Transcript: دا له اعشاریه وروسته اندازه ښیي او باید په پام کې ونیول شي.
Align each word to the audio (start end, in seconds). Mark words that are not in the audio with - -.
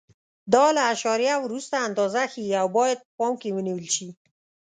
دا 0.53 0.65
له 0.75 0.81
اعشاریه 0.89 1.35
وروسته 1.41 1.75
اندازه 1.87 2.21
ښیي 2.31 2.53
او 2.61 2.67
باید 2.77 2.97
په 3.05 3.09
پام 3.17 3.33
کې 3.41 3.49
ونیول 3.55 3.87
شي. 3.95 4.09